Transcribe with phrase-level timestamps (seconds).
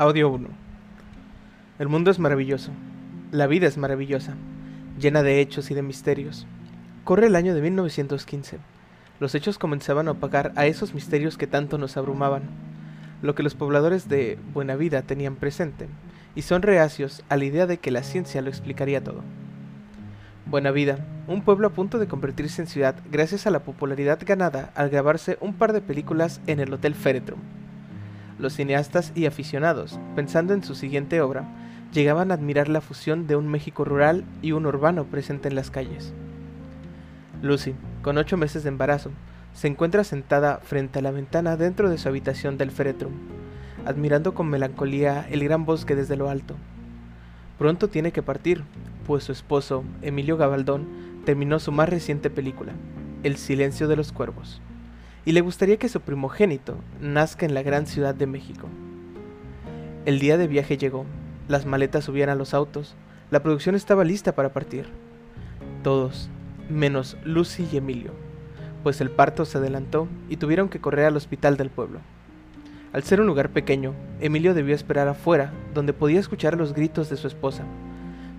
[0.00, 0.48] Audio 1.
[1.78, 2.70] El mundo es maravilloso.
[3.32, 4.34] La vida es maravillosa,
[4.98, 6.46] llena de hechos y de misterios.
[7.04, 8.60] Corre el año de 1915.
[9.18, 12.44] Los hechos comenzaban a opacar a esos misterios que tanto nos abrumaban,
[13.20, 15.86] lo que los pobladores de Buena Vida tenían presente,
[16.34, 19.20] y son reacios a la idea de que la ciencia lo explicaría todo.
[20.46, 24.72] Buena Vida, un pueblo a punto de convertirse en ciudad gracias a la popularidad ganada
[24.76, 27.40] al grabarse un par de películas en el Hotel Feretrum
[28.40, 31.44] los cineastas y aficionados, pensando en su siguiente obra,
[31.92, 35.70] llegaban a admirar la fusión de un México rural y un urbano presente en las
[35.70, 36.12] calles.
[37.42, 39.10] Lucy, con ocho meses de embarazo,
[39.52, 43.12] se encuentra sentada frente a la ventana dentro de su habitación del Feretrum,
[43.84, 46.54] admirando con melancolía el gran bosque desde lo alto.
[47.58, 48.62] Pronto tiene que partir,
[49.06, 50.86] pues su esposo, Emilio Gabaldón,
[51.24, 52.72] terminó su más reciente película,
[53.22, 54.62] El silencio de los cuervos
[55.24, 58.68] y le gustaría que su primogénito nazca en la gran ciudad de México.
[60.06, 61.04] El día de viaje llegó,
[61.48, 62.94] las maletas subían a los autos,
[63.30, 64.86] la producción estaba lista para partir.
[65.82, 66.30] Todos,
[66.68, 68.12] menos Lucy y Emilio,
[68.82, 72.00] pues el parto se adelantó y tuvieron que correr al hospital del pueblo.
[72.92, 77.16] Al ser un lugar pequeño, Emilio debió esperar afuera, donde podía escuchar los gritos de
[77.16, 77.62] su esposa.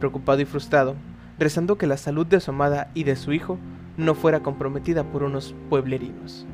[0.00, 0.96] Preocupado y frustrado,
[1.38, 3.58] rezando que la salud de su amada y de su hijo
[3.96, 6.46] no fuera comprometida por unos pueblerinos.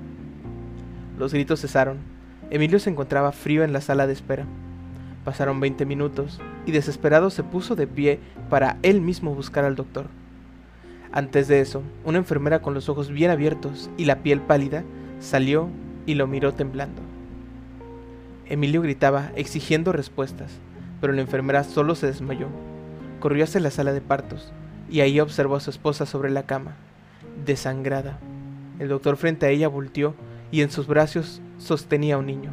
[1.20, 1.98] Los gritos cesaron.
[2.48, 4.46] Emilio se encontraba frío en la sala de espera.
[5.22, 10.06] Pasaron 20 minutos y desesperado se puso de pie para él mismo buscar al doctor.
[11.12, 14.82] Antes de eso, una enfermera con los ojos bien abiertos y la piel pálida
[15.18, 15.68] salió
[16.06, 17.02] y lo miró temblando.
[18.46, 20.52] Emilio gritaba exigiendo respuestas,
[21.02, 22.46] pero la enfermera solo se desmayó.
[23.20, 24.54] Corrió hacia la sala de partos
[24.90, 26.76] y ahí observó a su esposa sobre la cama,
[27.44, 28.18] desangrada.
[28.78, 30.14] El doctor frente a ella volteó
[30.50, 32.50] y en sus brazos sostenía un niño.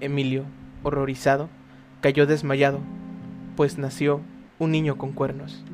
[0.00, 0.44] Emilio,
[0.82, 1.48] horrorizado,
[2.00, 2.80] cayó desmayado,
[3.56, 4.20] pues nació
[4.58, 5.64] un niño con cuernos.